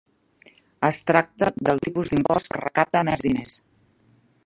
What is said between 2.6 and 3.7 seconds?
recapta més diners.